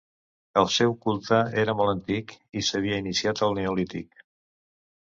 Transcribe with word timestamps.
El 0.61 0.69
seu 0.75 0.95
culte, 1.03 1.41
era 1.65 1.75
molt 1.83 1.93
antic, 1.93 2.35
i 2.61 2.65
s'havia 2.71 2.99
iniciat 3.05 3.47
al 3.51 3.57
neolític. 3.61 4.29